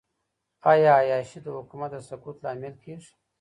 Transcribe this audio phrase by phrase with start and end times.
[0.71, 3.11] آیا عیاشي د حکومت د سقوط لامل کیږي؟